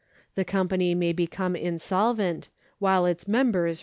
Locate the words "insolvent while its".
1.55-3.27